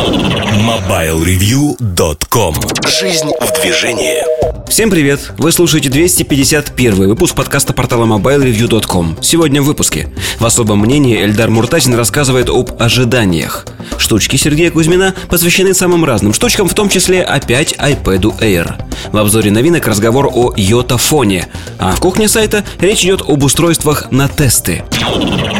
MobileReview.com 0.00 2.54
Жизнь 2.88 3.30
в 3.38 3.52
движении. 3.60 4.24
Всем 4.66 4.88
привет! 4.88 5.32
Вы 5.36 5.52
слушаете 5.52 5.90
251 5.90 7.06
выпуск 7.06 7.34
подкаста 7.34 7.74
портала 7.74 8.06
MobileReview.com 8.06 9.18
Сегодня 9.20 9.60
в 9.60 9.66
выпуске. 9.66 10.08
В 10.38 10.46
особом 10.46 10.78
мнении 10.78 11.22
Эльдар 11.22 11.50
Муртазин 11.50 11.94
рассказывает 11.94 12.48
об 12.48 12.80
ожиданиях. 12.80 13.66
Штучки 13.98 14.36
Сергея 14.36 14.70
Кузьмина 14.70 15.14
посвящены 15.28 15.74
самым 15.74 16.06
разным 16.06 16.32
штучкам, 16.32 16.66
в 16.66 16.72
том 16.72 16.88
числе 16.88 17.22
опять 17.22 17.74
iPad 17.74 18.40
Air. 18.40 18.82
В 19.12 19.18
обзоре 19.18 19.50
новинок 19.50 19.86
разговор 19.86 20.30
о 20.32 20.54
йотафоне. 20.56 21.48
А 21.78 21.92
в 21.92 22.00
кухне 22.00 22.26
сайта 22.26 22.64
речь 22.78 23.04
идет 23.04 23.20
об 23.20 23.44
устройствах 23.44 24.10
на 24.10 24.28
тесты. 24.28 24.82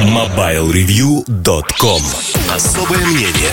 MobileReview.com 0.09 2.03
Особое 2.51 3.07
мнение 3.07 3.53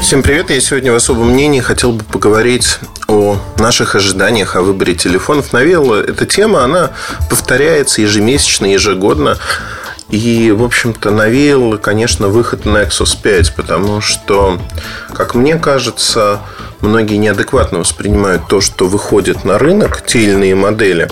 Всем 0.00 0.22
привет, 0.22 0.48
я 0.50 0.60
сегодня 0.60 0.92
в 0.92 0.94
особом 0.94 1.32
мнении 1.32 1.60
хотел 1.60 1.92
бы 1.92 2.04
поговорить 2.04 2.78
о 3.08 3.38
наших 3.58 3.94
ожиданиях 3.94 4.56
о 4.56 4.62
выборе 4.62 4.94
телефонов. 4.94 5.52
Навела 5.52 5.98
эта 5.98 6.24
тема, 6.24 6.64
она 6.64 6.92
повторяется 7.28 8.00
ежемесячно, 8.00 8.66
ежегодно. 8.66 9.36
И, 10.08 10.52
в 10.52 10.62
общем-то, 10.62 11.10
навеял, 11.10 11.76
конечно, 11.78 12.28
выход 12.28 12.64
Nexus 12.64 13.20
5, 13.20 13.54
потому 13.54 14.00
что, 14.00 14.58
как 15.12 15.34
мне 15.34 15.56
кажется, 15.56 16.40
многие 16.80 17.16
неадекватно 17.16 17.80
воспринимают 17.80 18.48
то, 18.48 18.62
что 18.62 18.86
выходит 18.86 19.44
на 19.44 19.58
рынок, 19.58 20.02
те 20.06 20.20
или 20.20 20.30
иные 20.30 20.54
модели, 20.54 21.10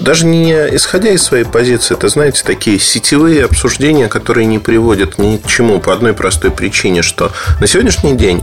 даже 0.00 0.26
не 0.26 0.52
исходя 0.74 1.10
из 1.10 1.22
своей 1.22 1.44
позиции, 1.44 1.94
это, 1.94 2.08
знаете, 2.08 2.42
такие 2.44 2.78
сетевые 2.78 3.44
обсуждения, 3.44 4.08
которые 4.08 4.46
не 4.46 4.58
приводят 4.58 5.18
ни 5.18 5.36
к 5.36 5.46
чему 5.46 5.80
по 5.80 5.92
одной 5.92 6.14
простой 6.14 6.50
причине, 6.50 7.02
что 7.02 7.32
на 7.60 7.66
сегодняшний 7.66 8.14
день, 8.14 8.42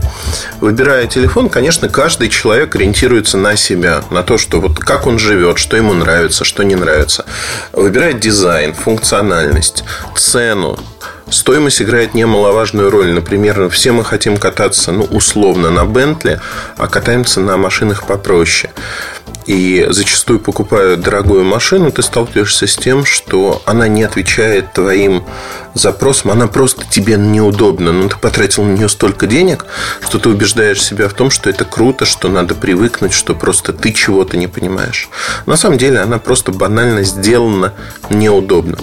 выбирая 0.60 1.06
телефон, 1.06 1.48
конечно, 1.48 1.88
каждый 1.88 2.28
человек 2.28 2.74
ориентируется 2.74 3.38
на 3.38 3.56
себя, 3.56 4.02
на 4.10 4.22
то, 4.22 4.38
что 4.38 4.60
вот 4.60 4.78
как 4.78 5.06
он 5.06 5.18
живет, 5.18 5.58
что 5.58 5.76
ему 5.76 5.94
нравится, 5.94 6.44
что 6.44 6.62
не 6.62 6.74
нравится. 6.74 7.24
Выбирает 7.72 8.20
дизайн, 8.20 8.74
функциональность, 8.74 9.84
цену, 10.16 10.78
Стоимость 11.28 11.82
играет 11.82 12.14
немаловажную 12.14 12.88
роль. 12.88 13.10
Например, 13.10 13.68
все 13.68 13.90
мы 13.90 14.04
хотим 14.04 14.36
кататься, 14.36 14.92
ну, 14.92 15.02
условно, 15.02 15.70
на 15.70 15.84
Бентли, 15.84 16.40
а 16.76 16.86
катаемся 16.86 17.40
на 17.40 17.56
машинах 17.56 18.06
попроще 18.06 18.70
и 19.46 19.86
зачастую 19.90 20.40
покупая 20.40 20.96
дорогую 20.96 21.44
машину, 21.44 21.90
ты 21.90 22.02
сталкиваешься 22.02 22.66
с 22.66 22.76
тем, 22.76 23.04
что 23.04 23.62
она 23.64 23.88
не 23.88 24.02
отвечает 24.02 24.72
твоим 24.72 25.24
запросам, 25.74 26.32
она 26.32 26.46
просто 26.46 26.84
тебе 26.88 27.16
неудобна. 27.16 27.92
Но 27.92 28.04
ну, 28.04 28.08
ты 28.08 28.16
потратил 28.16 28.64
на 28.64 28.72
нее 28.72 28.88
столько 28.88 29.26
денег, 29.26 29.66
что 30.00 30.18
ты 30.18 30.28
убеждаешь 30.28 30.82
себя 30.82 31.08
в 31.08 31.14
том, 31.14 31.30
что 31.30 31.48
это 31.50 31.64
круто, 31.64 32.04
что 32.04 32.28
надо 32.28 32.54
привыкнуть, 32.54 33.12
что 33.12 33.34
просто 33.34 33.72
ты 33.72 33.92
чего-то 33.92 34.36
не 34.36 34.48
понимаешь. 34.48 35.08
На 35.46 35.56
самом 35.56 35.78
деле 35.78 36.00
она 36.00 36.18
просто 36.18 36.52
банально 36.52 37.04
сделана 37.04 37.74
неудобно. 38.10 38.78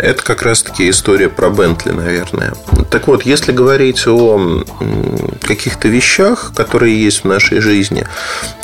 Это 0.00 0.22
как 0.22 0.42
раз-таки 0.42 0.88
история 0.88 1.28
про 1.28 1.50
Бентли, 1.50 1.90
наверное. 1.90 2.54
Так 2.90 3.06
вот, 3.06 3.22
если 3.22 3.52
говорить 3.52 4.06
о 4.06 4.64
каких-то 5.42 5.88
вещах, 5.88 6.52
которые 6.54 7.02
есть 7.02 7.22
в 7.22 7.24
нашей 7.26 7.60
жизни, 7.60 8.06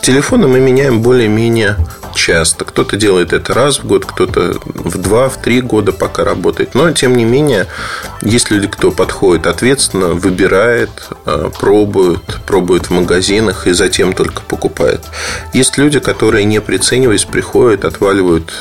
телефоны 0.01 0.49
мы 0.49 0.61
меняем 0.61 1.03
более-менее 1.03 1.77
часто. 2.15 2.65
Кто-то 2.65 2.97
делает 2.97 3.33
это 3.33 3.53
раз 3.53 3.79
в 3.79 3.87
год, 3.87 4.07
кто-то 4.07 4.59
в 4.65 4.99
два, 4.99 5.29
в 5.29 5.37
три 5.37 5.61
года 5.61 5.93
пока 5.93 6.25
работает. 6.25 6.75
Но, 6.75 6.91
тем 6.93 7.15
не 7.15 7.25
менее, 7.25 7.67
есть 8.23 8.51
люди, 8.51 8.67
кто 8.67 8.91
подходит 8.91 9.47
ответственно, 9.47 10.09
выбирает, 10.09 10.91
э, 11.27 11.51
пробует, 11.61 12.39
пробует 12.47 12.87
в 12.87 12.91
магазинах 12.91 13.67
и 13.67 13.73
затем 13.73 14.15
только 14.15 14.43
покупает. 14.43 15.03
Есть 15.53 15.77
люди, 15.77 16.01
которые, 16.01 16.45
не 16.45 16.61
прицениваясь, 16.61 17.25
приходят, 17.25 17.85
отваливают 17.85 18.53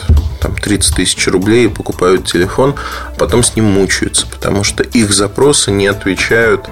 там, 0.45 0.55
30 0.55 0.95
тысяч 0.95 1.27
рублей 1.27 1.65
и 1.65 1.69
покупают 1.69 2.31
телефон, 2.31 2.75
а 3.07 3.15
потом 3.17 3.43
с 3.43 3.55
ним 3.55 3.65
мучаются, 3.65 4.27
потому 4.27 4.63
что 4.63 4.83
их 4.83 5.11
запросы 5.11 5.71
не 5.71 5.87
отвечают 5.87 6.69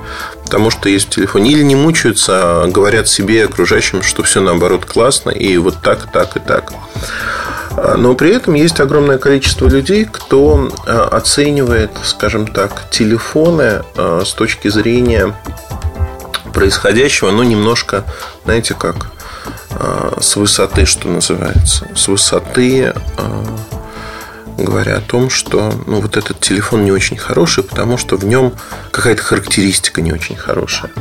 тому, 0.48 0.70
что 0.70 0.90
есть 0.90 1.08
в 1.08 1.10
телефоне. 1.10 1.52
Или 1.52 1.64
не 1.64 1.76
мучаются, 1.76 2.62
а 2.62 2.68
говорят 2.68 3.08
себе 3.08 3.40
и 3.40 3.46
окружающим, 3.46 4.04
что 4.04 4.22
все 4.22 4.42
наоборот 4.42 4.86
классно, 4.86 5.32
и 5.32 5.58
вот 5.58 5.82
так, 5.82 6.12
так 6.12 6.38
и 6.38 6.40
так. 6.40 6.72
Но 7.98 8.14
при 8.14 8.30
этом 8.30 8.54
есть 8.54 8.80
огромное 8.80 9.18
количество 9.18 9.68
людей, 9.68 10.06
кто 10.06 10.70
а, 10.86 11.08
оценивает, 11.08 11.90
скажем 12.04 12.46
так, 12.46 12.92
телефоны 12.92 13.82
а, 13.96 14.22
с 14.24 14.34
точки 14.34 14.68
зрения 14.68 15.34
происходящего, 16.54 17.32
но 17.32 17.44
немножко, 17.44 18.04
знаете 18.46 18.76
как, 18.76 19.08
с 20.20 20.36
высоты, 20.36 20.86
что 20.86 21.08
называется, 21.08 21.88
с 21.96 22.08
высоты 22.08 22.94
говоря 24.58 24.98
о 24.98 25.02
том, 25.02 25.30
что 25.30 25.74
ну, 25.88 26.00
вот 26.02 26.18
этот 26.18 26.40
телефон 26.40 26.86
не 26.86 26.92
очень 26.92 27.18
хороший, 27.18 27.64
потому 27.64 27.98
что 27.98 28.18
в 28.18 28.26
нем 28.26 28.54
какая-то 28.92 29.22
характеристика 29.24 30.02
не 30.02 30.12
очень 30.12 30.36
хорошая. 30.36 30.92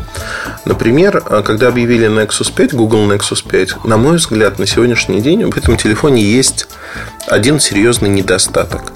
Например, 0.65 1.23
а, 1.27 1.43
когда 1.43 1.69
объявили 1.69 2.09
Nexus 2.09 2.53
5, 2.55 2.75
Google 2.75 3.11
Nexus 3.11 3.47
5, 3.47 3.85
на 3.85 3.97
мой 3.97 4.17
взгляд, 4.17 4.59
на 4.59 4.67
сегодняшний 4.67 5.21
день 5.21 5.45
в 5.51 5.57
этом 5.57 5.77
телефоне 5.77 6.23
есть 6.23 6.69
один 7.27 7.61
серьезный 7.61 8.09
недостаток 8.09 8.93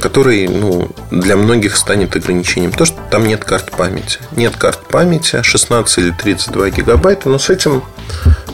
который 0.00 0.46
ну, 0.46 0.88
для 1.10 1.36
многих 1.36 1.76
станет 1.76 2.14
ограничением. 2.14 2.70
То, 2.70 2.84
что 2.84 2.96
там 3.10 3.26
нет 3.26 3.44
карт 3.44 3.72
памяти. 3.72 4.20
Нет 4.36 4.54
карт 4.56 4.86
памяти, 4.86 5.42
16 5.42 5.98
или 5.98 6.10
32 6.12 6.70
гигабайта, 6.70 7.28
но 7.28 7.40
с 7.40 7.50
этим 7.50 7.82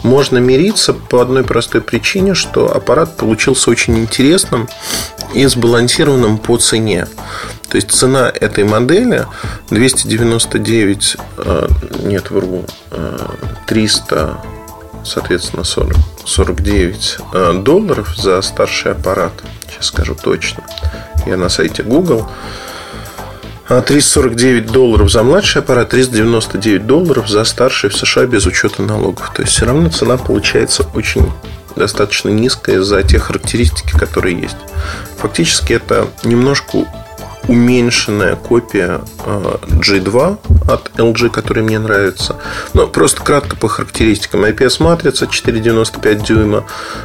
можно 0.03 0.39
мириться 0.39 0.93
по 0.95 1.21
одной 1.21 1.45
простой 1.45 1.81
причине, 1.81 2.35
что 2.35 2.75
аппарат 2.75 3.17
получился 3.17 3.71
очень 3.71 3.99
интересным 3.99 4.69
и 5.35 5.47
сбалансированным 5.47 6.39
по 6.39 6.57
цене. 6.57 7.07
То 7.69 7.77
есть 7.77 7.93
цена 7.93 8.29
этой 8.29 8.65
модели 8.65 9.27
299, 9.71 11.17
э, 11.39 11.69
нет, 12.03 12.31
вру, 12.31 12.65
300, 13.67 14.41
э, 14.43 15.05
соответственно, 15.05 15.63
40, 15.63 15.97
49 16.25 17.19
э, 17.33 17.53
долларов 17.63 18.13
за 18.17 18.43
старший 18.43 18.93
аппарат. 18.93 19.33
Сейчас 19.69 19.87
скажу 19.87 20.17
точно. 20.21 20.65
Я 21.27 21.37
на 21.37 21.49
сайте 21.49 21.85
Google. 21.85 22.29
349 23.71 24.69
а 24.69 24.73
долларов 24.73 25.13
за 25.13 25.23
младший 25.23 25.63
аппарат, 25.63 25.91
399 25.91 26.87
долларов 26.87 27.29
за 27.29 27.45
старший 27.45 27.91
в 27.91 27.97
США 27.97 28.27
без 28.27 28.47
учета 28.47 28.83
налогов. 28.83 29.31
То 29.35 29.43
есть 29.43 29.55
все 29.55 29.65
равно 29.65 29.89
цена 29.91 30.17
получается 30.17 30.85
очень 30.95 31.31
достаточно 31.77 32.31
низкая 32.31 32.83
за 32.83 33.03
те 33.05 33.21
характеристики, 33.21 33.97
которые 33.97 34.41
есть. 34.41 34.57
Фактически 35.19 35.75
это 35.75 36.09
немножко 36.25 36.85
уменьшенная 37.47 38.35
копия 38.35 39.01
а, 39.25 39.61
G2 39.63 40.39
от 40.69 40.91
LG, 40.97 41.31
который 41.31 41.63
мне 41.63 41.79
нравится. 41.79 42.37
Но 42.75 42.89
просто 42.89 43.23
кратко 43.23 43.55
по 43.55 43.69
характеристикам. 43.69 44.45
IPS-матрица 44.45 45.27
4,95 45.27 46.27
дюйма 46.27 46.65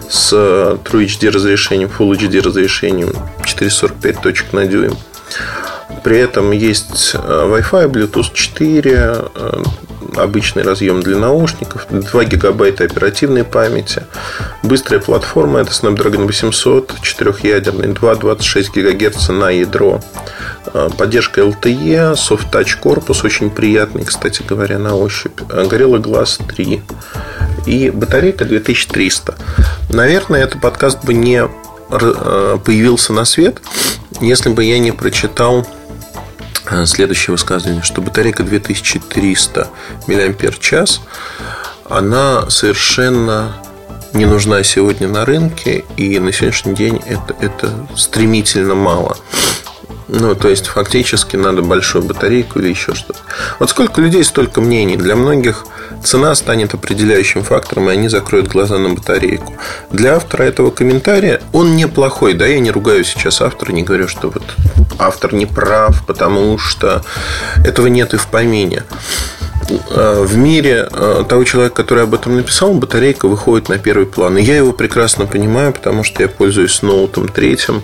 с 0.09 0.33
True 0.33 1.05
HD 1.05 1.29
разрешением, 1.29 1.91
Full 1.95 2.17
HD 2.17 2.41
разрешением 2.41 3.13
445 3.43 4.21
точек 4.21 4.53
на 4.53 4.65
дюйм. 4.65 4.97
При 6.05 6.19
этом 6.19 6.51
есть 6.51 7.15
э, 7.15 7.17
Wi-Fi, 7.17 7.89
Bluetooth 7.89 8.31
4, 8.31 8.91
э, 8.93 9.63
обычный 10.17 10.61
разъем 10.61 11.01
для 11.01 11.17
наушников, 11.17 11.87
2 11.89 12.25
гигабайта 12.25 12.83
оперативной 12.83 13.43
памяти, 13.43 14.03
быстрая 14.61 15.01
платформа, 15.01 15.61
это 15.61 15.71
Snapdragon 15.71 16.27
800, 16.27 16.93
4-ядерный, 17.01 17.87
2,26 17.87 18.81
ГГц 18.83 19.29
на 19.29 19.49
ядро, 19.49 19.99
э, 20.71 20.89
поддержка 20.95 21.41
LTE, 21.41 22.13
Soft 22.13 22.51
Touch 22.51 22.79
корпус, 22.79 23.23
очень 23.23 23.49
приятный, 23.49 24.05
кстати 24.05 24.43
говоря, 24.47 24.77
на 24.77 24.95
ощупь, 24.95 25.41
Gorilla 25.41 25.99
Glass 25.99 26.39
3 26.47 26.83
и 27.65 27.89
батарейка 27.89 28.45
2300. 28.45 29.33
Наверное, 29.89 30.43
этот 30.43 30.61
подкаст 30.61 31.03
бы 31.03 31.15
не 31.15 31.47
появился 31.89 33.11
на 33.13 33.25
свет, 33.25 33.59
если 34.21 34.49
бы 34.49 34.63
я 34.63 34.77
не 34.79 34.91
прочитал 34.91 35.65
следующее 36.85 37.31
высказывание, 37.31 37.83
что 37.83 38.01
батарейка 38.01 38.43
2300 38.43 39.69
мАч, 40.07 40.99
она 41.89 42.49
совершенно 42.49 43.55
не 44.13 44.25
нужна 44.25 44.63
сегодня 44.63 45.07
на 45.07 45.25
рынке, 45.25 45.83
и 45.97 46.19
на 46.19 46.31
сегодняшний 46.31 46.73
день 46.73 47.01
это, 47.05 47.35
это 47.39 47.87
стремительно 47.95 48.75
мало. 48.75 49.17
Ну, 50.07 50.35
то 50.35 50.49
есть, 50.49 50.67
фактически 50.67 51.35
надо 51.35 51.61
большую 51.61 52.03
батарейку 52.03 52.59
или 52.59 52.69
еще 52.69 52.93
что-то. 52.93 53.19
Вот 53.59 53.69
сколько 53.69 54.01
людей, 54.01 54.23
столько 54.23 54.61
мнений. 54.61 54.97
Для 54.97 55.15
многих 55.15 55.65
цена 56.03 56.35
станет 56.35 56.73
определяющим 56.73 57.43
фактором, 57.43 57.89
и 57.89 57.93
они 57.93 58.07
закроют 58.07 58.47
глаза 58.47 58.77
на 58.77 58.89
батарейку. 58.89 59.53
Для 59.91 60.15
автора 60.15 60.43
этого 60.43 60.69
комментария 60.69 61.41
он 61.53 61.75
неплохой. 61.75 62.33
Да, 62.33 62.45
я 62.45 62.59
не 62.59 62.71
ругаю 62.71 63.03
сейчас 63.03 63.41
автора, 63.41 63.71
не 63.71 63.83
говорю, 63.83 64.07
что 64.07 64.29
вот 64.29 64.43
автор 64.99 65.33
не 65.33 65.47
прав, 65.47 66.05
потому 66.05 66.57
что 66.59 67.03
этого 67.63 67.87
нет 67.87 68.13
и 68.13 68.17
в 68.17 68.27
помине. 68.27 68.83
Э, 69.67 70.23
в 70.23 70.37
мире 70.37 70.87
э, 70.91 71.23
того 71.27 71.43
человека, 71.43 71.75
который 71.75 72.03
об 72.03 72.13
этом 72.13 72.35
написал, 72.35 72.73
батарейка 72.73 73.27
выходит 73.27 73.69
на 73.69 73.77
первый 73.79 74.05
план. 74.05 74.37
И 74.37 74.43
я 74.43 74.57
его 74.57 74.71
прекрасно 74.71 75.25
понимаю, 75.25 75.73
потому 75.73 76.03
что 76.03 76.21
я 76.21 76.29
пользуюсь 76.29 76.81
ноутом 76.81 77.27
третьим 77.27 77.83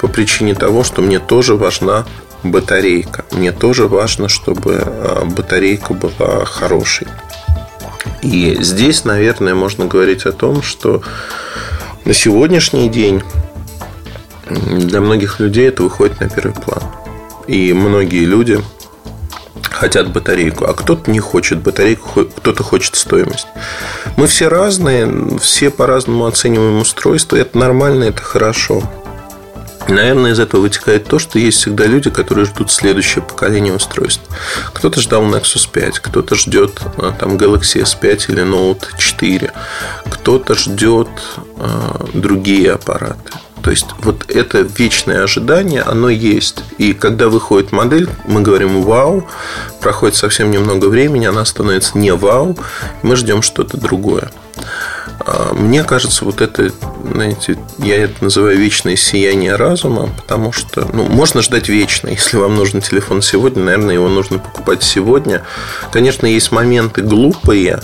по 0.00 0.08
причине 0.08 0.54
того, 0.54 0.82
что 0.82 1.02
мне 1.02 1.20
тоже 1.20 1.54
важна 1.54 2.04
батарейка. 2.42 3.24
Мне 3.30 3.52
тоже 3.52 3.86
важно, 3.86 4.28
чтобы 4.28 4.82
э, 4.84 5.24
батарейка 5.24 5.94
была 5.94 6.44
хорошей. 6.44 7.06
И 8.22 8.56
здесь, 8.60 9.04
наверное, 9.04 9.54
можно 9.54 9.86
говорить 9.86 10.26
о 10.26 10.32
том, 10.32 10.62
что 10.62 11.02
на 12.04 12.12
сегодняшний 12.12 12.88
день 12.88 13.22
для 14.48 15.00
многих 15.00 15.38
людей 15.38 15.68
это 15.68 15.84
выходит 15.84 16.18
на 16.20 16.28
первый 16.28 16.54
план. 16.54 16.82
И 17.46 17.72
многие 17.72 18.24
люди 18.24 18.60
хотят 19.80 20.12
батарейку, 20.12 20.66
а 20.66 20.74
кто-то 20.74 21.10
не 21.10 21.20
хочет 21.20 21.60
батарейку, 21.60 22.26
кто-то 22.26 22.62
хочет 22.62 22.96
стоимость. 22.96 23.46
Мы 24.18 24.26
все 24.26 24.48
разные, 24.48 25.38
все 25.38 25.70
по-разному 25.70 26.26
оцениваем 26.26 26.80
устройство. 26.80 27.36
Это 27.36 27.56
нормально, 27.56 28.04
это 28.04 28.20
хорошо. 28.20 28.82
Наверное, 29.88 30.32
из 30.32 30.38
этого 30.38 30.60
вытекает 30.60 31.06
то, 31.06 31.18
что 31.18 31.38
есть 31.38 31.58
всегда 31.58 31.86
люди, 31.86 32.10
которые 32.10 32.44
ждут 32.44 32.70
следующее 32.70 33.24
поколение 33.24 33.72
устройств. 33.72 34.22
Кто-то 34.74 35.00
ждал 35.00 35.22
Nexus 35.22 35.66
5, 35.72 35.98
кто-то 36.00 36.34
ждет 36.34 36.78
а, 36.98 37.12
там 37.12 37.36
Galaxy 37.36 37.82
S5 37.82 38.26
или 38.28 38.42
Note 38.44 38.84
4, 38.98 39.52
кто-то 40.10 40.54
ждет 40.54 41.08
э, 41.56 41.68
другие 42.12 42.72
аппараты. 42.72 43.32
То 43.62 43.70
есть 43.70 43.86
вот 44.02 44.30
это 44.30 44.60
вечное 44.60 45.24
ожидание, 45.24 45.82
оно 45.82 46.08
есть. 46.08 46.64
И 46.78 46.92
когда 46.92 47.28
выходит 47.28 47.72
модель, 47.72 48.08
мы 48.26 48.40
говорим 48.40 48.82
«Вау», 48.82 49.26
проходит 49.80 50.16
совсем 50.16 50.50
немного 50.50 50.86
времени, 50.86 51.26
она 51.26 51.44
становится 51.44 51.98
не 51.98 52.12
«Вау», 52.14 52.56
мы 53.02 53.16
ждем 53.16 53.42
что-то 53.42 53.76
другое. 53.76 54.30
А, 55.20 55.52
мне 55.54 55.84
кажется, 55.84 56.24
вот 56.24 56.40
это, 56.40 56.70
знаете, 57.12 57.58
я 57.78 58.04
это 58.04 58.24
называю 58.24 58.58
вечное 58.58 58.96
сияние 58.96 59.56
разума, 59.56 60.08
потому 60.16 60.52
что, 60.52 60.88
ну, 60.92 61.04
можно 61.04 61.42
ждать 61.42 61.68
вечно. 61.68 62.08
Если 62.08 62.36
вам 62.36 62.56
нужен 62.56 62.80
телефон 62.80 63.20
сегодня, 63.20 63.62
наверное, 63.62 63.94
его 63.94 64.08
нужно 64.08 64.38
покупать 64.38 64.82
сегодня. 64.82 65.42
Конечно, 65.92 66.26
есть 66.26 66.52
моменты 66.52 67.02
глупые, 67.02 67.80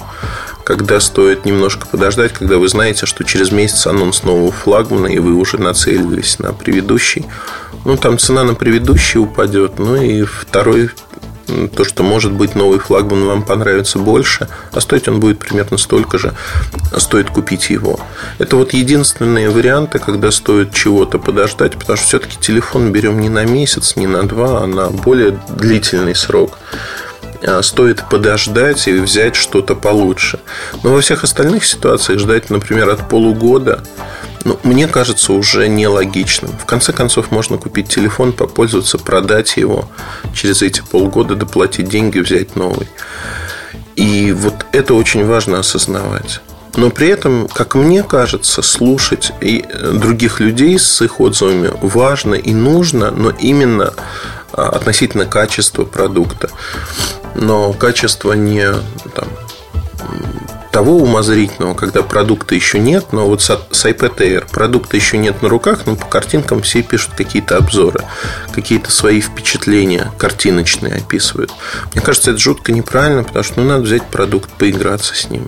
когда 0.67 0.99
стоит 0.99 1.45
немножко 1.45 1.87
подождать, 1.87 2.33
когда 2.33 2.59
вы 2.59 2.67
знаете, 2.67 3.07
что 3.07 3.23
через 3.23 3.53
месяц 3.53 3.87
анонс 3.87 4.25
нового 4.25 4.51
флагмана, 4.51 5.07
и 5.07 5.21
вы 5.21 5.35
уже 5.35 5.59
нацелились 5.59 6.41
на 6.41 6.53
предыдущий. 6.53 7.25
Ну, 7.85 7.97
там 7.97 8.19
цена 8.19 8.43
на 8.43 8.55
предыдущий 8.55 9.21
упадет. 9.21 9.79
Ну, 9.79 9.95
и 9.95 10.25
второй 10.25 10.91
то, 11.77 11.85
что 11.85 12.03
может 12.03 12.33
быть 12.33 12.57
новый 12.57 12.81
флагман 12.81 13.27
вам 13.27 13.43
понравится 13.45 14.01
больше, 14.01 14.49
а 14.73 14.81
стоить 14.81 15.07
он 15.07 15.21
будет 15.21 15.39
примерно 15.39 15.79
столько 15.79 16.19
же, 16.19 16.35
а 16.93 16.99
стоит 16.99 17.31
купить 17.31 17.71
его. 17.71 18.01
Это 18.39 18.57
вот 18.57 18.73
единственные 18.73 19.51
варианты, 19.51 20.01
когда 20.01 20.33
стоит 20.33 20.75
чего-то 20.75 21.21
подождать, 21.21 21.75
потому 21.75 21.97
что 21.97 22.07
все-таки 22.07 22.39
телефон 22.41 22.91
берем 22.91 23.21
не 23.21 23.29
на 23.29 23.45
месяц, 23.45 23.95
не 23.95 24.09
на 24.09 24.25
два, 24.25 24.65
а 24.65 24.67
на 24.67 24.91
более 24.91 25.39
длительный 25.51 26.17
срок. 26.17 26.59
А, 27.47 27.63
стоит 27.63 28.03
подождать 28.09 28.89
и 28.89 28.99
взять 28.99 29.37
что-то 29.37 29.77
получше. 29.77 30.41
Но 30.83 30.93
во 30.93 31.01
всех 31.01 31.23
остальных 31.23 31.65
ситуациях 31.65 32.19
ждать, 32.19 32.51
например, 32.51 32.91
от 32.91 33.09
полугода, 33.09 33.85
ну, 34.45 34.59
мне 34.65 34.89
кажется, 34.89 35.33
уже 35.33 35.69
нелогичным. 35.69 36.51
В 36.59 36.67
конце 36.67 36.93
концов, 36.93 37.31
можно 37.31 37.57
купить 37.57 37.89
телефон, 37.89 38.33
попользоваться, 38.33 38.99
продать 38.99 39.57
его, 39.57 39.89
через 40.35 40.63
эти 40.63 40.83
полгода 40.91 41.37
доплатить 41.37 41.89
деньги, 41.89 42.19
взять 42.19 42.57
новый. 42.57 42.89
И 43.95 44.33
вот 44.33 44.67
это 44.73 44.95
очень 44.95 45.25
важно 45.25 45.61
осознавать. 45.61 46.41
Но 46.77 46.91
при 46.91 47.09
этом, 47.09 47.49
как 47.49 47.77
мне 47.77 48.03
кажется, 48.03 48.61
слушать 48.61 49.33
и 49.41 49.65
других 49.95 50.41
людей 50.41 50.79
с 50.79 51.01
их 51.01 51.21
отзывами 51.21 51.71
важно 51.81 52.35
и 52.35 52.53
нужно, 52.53 53.11
но 53.11 53.31
именно 53.31 53.95
а, 54.53 54.69
относительно 54.69 55.27
качества 55.27 55.85
продукта 55.85 56.51
но 57.37 57.73
качество 57.73 58.33
не 58.33 58.67
там, 59.15 59.29
того 60.77 60.99
умозрительного, 60.99 61.73
когда 61.73 62.03
продукта 62.03 62.55
еще 62.55 62.79
нет, 62.79 63.07
но 63.13 63.27
вот 63.27 63.41
с 63.41 63.51
iPad 63.51 64.17
Air 64.19 64.51
продукта 64.51 64.97
еще 64.97 65.17
нет 65.17 65.41
на 65.41 65.49
руках, 65.49 65.87
но 65.87 65.97
по 65.97 66.05
картинкам 66.05 66.61
все 66.61 66.83
пишут 66.83 67.13
какие-то 67.17 67.57
обзоры, 67.57 68.01
какие-то 68.53 68.91
свои 68.91 69.23
впечатления 69.23 70.13
картиночные 70.19 70.97
описывают. 70.97 71.51
Мне 71.95 72.03
кажется, 72.03 72.33
это 72.33 72.41
жутко 72.41 72.73
неправильно, 72.73 73.25
потому 73.25 73.43
что 73.43 73.61
ну, 73.61 73.67
надо 73.67 73.85
взять 73.85 74.05
продукт, 74.05 74.51
поиграться 74.51 75.15
с 75.15 75.31
ним, 75.31 75.47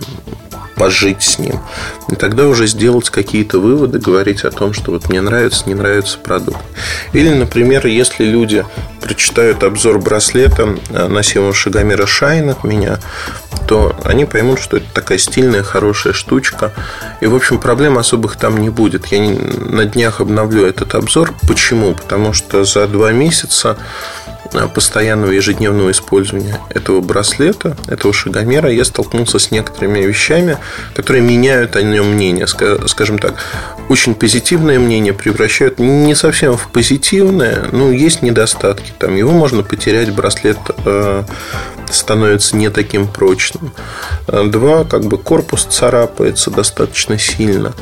пожить 0.79 1.21
с 1.21 1.37
ним. 1.37 1.59
И 2.09 2.15
тогда 2.15 2.47
уже 2.47 2.65
сделать 2.65 3.09
какие-то 3.09 3.59
выводы, 3.59 3.99
говорить 3.99 4.45
о 4.45 4.49
том, 4.49 4.73
что 4.73 4.91
вот 4.91 5.09
мне 5.09 5.19
нравится, 5.19 5.63
не 5.67 5.75
нравится 5.75 6.17
продукт. 6.17 6.61
Или, 7.11 7.29
например, 7.29 7.85
если 7.85 8.23
люди 8.23 8.65
прочитают 9.01 9.63
обзор 9.63 9.99
браслета 9.99 10.77
носимого 10.89 11.53
Шагомера 11.53 12.07
Шайн 12.07 12.49
от 12.49 12.63
меня, 12.63 12.99
то 13.67 13.93
они 14.05 14.25
поймут, 14.25 14.59
что 14.59 14.77
это 14.77 14.87
такая 14.93 15.17
стильная, 15.17 15.63
хорошая 15.63 16.13
штучка. 16.13 16.71
И, 17.19 17.27
в 17.27 17.35
общем, 17.35 17.59
проблем 17.59 17.97
особых 17.97 18.37
там 18.37 18.57
не 18.57 18.69
будет. 18.69 19.07
Я 19.07 19.19
на 19.19 19.83
днях 19.83 20.21
обновлю 20.21 20.65
этот 20.65 20.95
обзор. 20.95 21.33
Почему? 21.45 21.93
Потому 21.93 22.31
что 22.31 22.63
за 22.63 22.87
два 22.87 23.11
месяца 23.11 23.77
Э, 23.77 24.18
постоянного 24.73 25.31
ежедневного 25.31 25.91
использования 25.91 26.59
этого 26.69 27.01
браслета, 27.01 27.77
этого 27.87 28.13
шагомера, 28.13 28.71
я 28.71 28.83
столкнулся 28.83 29.39
с 29.39 29.51
некоторыми 29.51 29.99
вещами, 29.99 30.57
которые 30.95 31.23
меняют 31.23 31.75
о 31.75 31.81
нем 31.81 32.13
мнение. 32.13 32.47
Скажем 32.47 33.19
так, 33.19 33.35
очень 33.89 34.15
позитивное 34.15 34.79
мнение 34.79 35.13
превращают 35.13 35.79
не 35.79 36.15
совсем 36.15 36.57
в 36.57 36.69
позитивное, 36.69 37.67
но 37.71 37.91
есть 37.91 38.21
недостатки. 38.21 38.93
Там 38.97 39.15
его 39.15 39.31
можно 39.31 39.63
потерять, 39.63 40.13
браслет 40.13 40.57
э, 40.85 41.23
становится 41.89 42.55
не 42.55 42.69
таким 42.69 43.07
прочным. 43.07 43.71
Э, 44.27 44.43
два, 44.45 44.83
как 44.83 45.05
бы 45.05 45.17
корпус 45.17 45.65
царапается 45.65 46.51
достаточно 46.51 47.17
сильно 47.17 47.73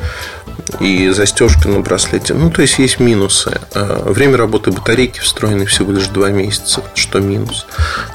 и 0.80 1.08
застежка 1.10 1.68
на 1.68 1.80
браслете. 1.80 2.34
Ну, 2.34 2.50
то 2.50 2.62
есть 2.62 2.78
есть 2.78 3.00
минусы. 3.00 3.60
А, 3.74 4.10
время 4.10 4.36
работы 4.36 4.70
батарейки 4.70 5.20
встроены 5.20 5.66
всего 5.66 5.92
лишь 5.92 6.08
2 6.08 6.30
месяца, 6.30 6.82
что 6.94 7.20
минус. 7.20 7.66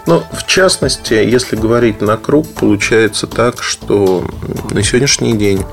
Но 0.06 0.24
в 0.34 0.46
частности, 0.46 1.14
если 1.14 1.56
говорить 1.56 2.02
на 2.02 2.18
круг, 2.18 2.48
получается 2.54 3.28
так, 3.28 3.62
что 3.62 4.26
на 4.72 4.83
сегодняшний 4.83 5.33
день 5.33 5.64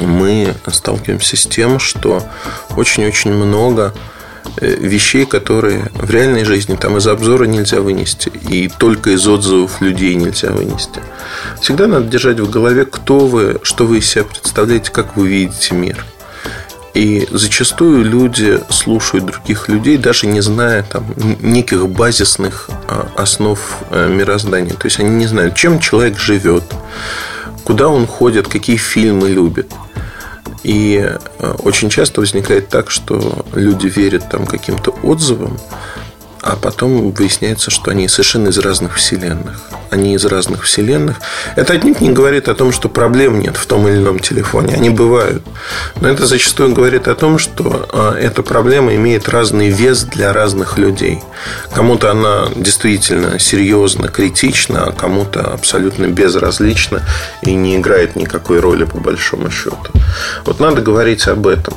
мы 0.00 0.54
сталкиваемся 0.66 1.36
с 1.36 1.46
тем, 1.46 1.78
что 1.78 2.22
очень-очень 2.76 3.32
много 3.32 3.94
вещей, 4.60 5.26
которые 5.26 5.90
в 5.94 6.10
реальной 6.10 6.44
жизни 6.44 6.76
там 6.76 6.96
из 6.96 7.06
обзора 7.06 7.44
нельзя 7.44 7.80
вынести, 7.80 8.30
и 8.48 8.68
только 8.68 9.10
из 9.10 9.26
отзывов 9.26 9.80
людей 9.80 10.14
нельзя 10.14 10.50
вынести. 10.50 11.00
Всегда 11.60 11.86
надо 11.86 12.06
держать 12.06 12.40
в 12.40 12.50
голове, 12.50 12.84
кто 12.84 13.26
вы, 13.26 13.58
что 13.62 13.86
вы 13.86 13.98
из 13.98 14.06
себя 14.06 14.24
представляете, 14.24 14.90
как 14.90 15.16
вы 15.16 15.28
видите 15.28 15.74
мир. 15.74 16.04
И 16.96 17.28
зачастую 17.30 18.04
люди 18.04 18.58
слушают 18.70 19.26
других 19.26 19.68
людей, 19.68 19.98
даже 19.98 20.26
не 20.26 20.40
зная 20.40 20.82
там, 20.82 21.04
неких 21.42 21.90
базисных 21.90 22.70
а, 22.88 23.08
основ 23.16 23.60
э, 23.90 24.08
мироздания. 24.08 24.72
То 24.72 24.86
есть 24.86 24.98
они 24.98 25.10
не 25.10 25.26
знают, 25.26 25.54
чем 25.54 25.78
человек 25.78 26.18
живет, 26.18 26.64
куда 27.64 27.88
он 27.88 28.06
ходит, 28.06 28.48
какие 28.48 28.78
фильмы 28.78 29.28
любит. 29.28 29.70
И 30.66 30.98
э, 30.98 31.54
очень 31.62 31.90
часто 31.90 32.20
возникает 32.20 32.68
так, 32.68 32.90
что 32.90 33.46
люди 33.54 33.86
верят 33.86 34.28
там 34.28 34.46
каким-то 34.46 34.90
отзывам, 35.04 35.58
а 36.46 36.54
потом 36.54 37.10
выясняется, 37.10 37.72
что 37.72 37.90
они 37.90 38.06
совершенно 38.06 38.48
из 38.48 38.58
разных 38.58 38.94
вселенных. 38.94 39.60
Они 39.90 40.14
из 40.14 40.24
разных 40.24 40.62
вселенных. 40.62 41.16
Это 41.56 41.72
отнюдь 41.72 42.00
не 42.00 42.12
говорит 42.12 42.48
о 42.48 42.54
том, 42.54 42.70
что 42.70 42.88
проблем 42.88 43.40
нет 43.40 43.56
в 43.56 43.66
том 43.66 43.88
или 43.88 43.96
ином 43.96 44.20
телефоне. 44.20 44.74
Они 44.74 44.90
бывают. 44.90 45.42
Но 46.00 46.08
это 46.08 46.24
зачастую 46.26 46.72
говорит 46.72 47.08
о 47.08 47.16
том, 47.16 47.38
что 47.38 47.88
а, 47.92 48.14
эта 48.14 48.44
проблема 48.44 48.94
имеет 48.94 49.28
разный 49.28 49.70
вес 49.70 50.04
для 50.04 50.32
разных 50.32 50.78
людей. 50.78 51.20
Кому-то 51.74 52.12
она 52.12 52.48
действительно 52.54 53.40
серьезно, 53.40 54.06
критична, 54.06 54.84
а 54.84 54.92
кому-то 54.92 55.52
абсолютно 55.52 56.06
безразлична 56.06 57.02
и 57.42 57.54
не 57.54 57.76
играет 57.76 58.14
никакой 58.14 58.60
роли 58.60 58.84
по 58.84 58.98
большому 58.98 59.50
счету. 59.50 59.90
Вот 60.44 60.60
надо 60.60 60.80
говорить 60.80 61.26
об 61.26 61.48
этом. 61.48 61.74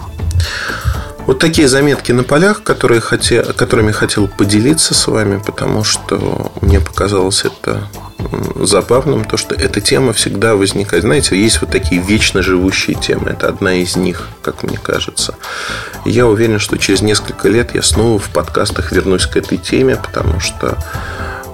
Вот 1.30 1.38
такие 1.38 1.68
заметки 1.68 2.12
на 2.12 2.24
полях, 2.24 2.64
которые 2.64 3.02
хотел, 3.02 3.44
которыми 3.54 3.92
хотел 3.92 4.28
поделиться 4.28 4.96
с 4.96 5.06
вами, 5.06 5.40
потому 5.40 5.84
что 5.84 6.52
мне 6.60 6.80
показалось 6.80 7.46
это 7.46 7.88
забавным, 8.56 9.24
то, 9.24 9.38
что 9.38 9.54
эта 9.54 9.80
тема 9.80 10.14
всегда 10.14 10.56
возникает. 10.56 11.04
Знаете, 11.04 11.40
есть 11.40 11.62
вот 11.62 11.70
такие 11.70 12.02
вечно 12.02 12.42
живущие 12.42 12.96
темы. 12.96 13.30
Это 13.30 13.48
одна 13.48 13.76
из 13.76 13.96
них, 13.96 14.28
как 14.42 14.64
мне 14.64 14.80
кажется. 14.80 15.36
Я 16.04 16.26
уверен, 16.26 16.58
что 16.58 16.80
через 16.80 17.02
несколько 17.02 17.48
лет 17.48 17.76
я 17.76 17.84
снова 17.84 18.18
в 18.18 18.30
подкастах 18.30 18.92
вернусь 18.92 19.28
к 19.28 19.38
этой 19.38 19.60
теме, 19.60 19.98
потому 19.98 20.40
что 20.40 20.80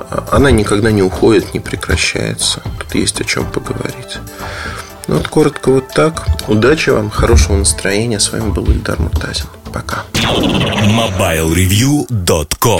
а, 0.09 0.25
она 0.31 0.51
никогда 0.51 0.89
не 0.91 1.03
уходит, 1.03 1.53
не 1.53 1.59
прекращается. 1.59 2.61
Тут 2.79 2.95
есть 2.95 3.19
о 3.19 3.25
чем 3.25 3.45
поговорить. 3.51 4.19
Ну 5.09 5.17
вот 5.17 5.27
коротко 5.27 5.69
вот 5.69 5.89
так. 5.89 6.25
Удачи 6.47 6.91
вам, 6.91 7.09
хорошего 7.09 7.57
настроения. 7.57 8.21
С 8.21 8.31
вами 8.31 8.51
был 8.51 8.71
Ильдар 8.71 9.01
Муртазин. 9.01 9.47
Пока. 9.75 10.05